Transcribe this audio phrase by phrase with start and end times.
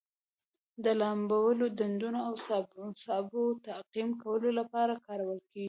[0.83, 2.33] د لامبلو ډنډونو او
[3.05, 5.59] سابو تعقیم کولو لپاره کارول کیږي.